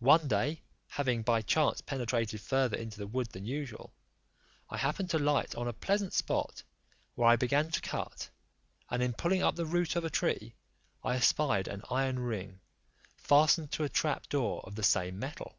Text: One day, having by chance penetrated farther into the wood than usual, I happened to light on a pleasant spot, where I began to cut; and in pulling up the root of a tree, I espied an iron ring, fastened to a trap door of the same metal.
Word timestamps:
One 0.00 0.28
day, 0.28 0.60
having 0.88 1.22
by 1.22 1.40
chance 1.40 1.80
penetrated 1.80 2.42
farther 2.42 2.76
into 2.76 2.98
the 2.98 3.06
wood 3.06 3.28
than 3.28 3.46
usual, 3.46 3.94
I 4.68 4.76
happened 4.76 5.08
to 5.08 5.18
light 5.18 5.54
on 5.54 5.66
a 5.66 5.72
pleasant 5.72 6.12
spot, 6.12 6.62
where 7.14 7.26
I 7.28 7.36
began 7.36 7.70
to 7.70 7.80
cut; 7.80 8.28
and 8.90 9.02
in 9.02 9.14
pulling 9.14 9.42
up 9.42 9.56
the 9.56 9.64
root 9.64 9.96
of 9.96 10.04
a 10.04 10.10
tree, 10.10 10.54
I 11.02 11.16
espied 11.16 11.66
an 11.66 11.80
iron 11.90 12.18
ring, 12.18 12.60
fastened 13.16 13.72
to 13.72 13.84
a 13.84 13.88
trap 13.88 14.28
door 14.28 14.60
of 14.64 14.74
the 14.74 14.82
same 14.82 15.18
metal. 15.18 15.56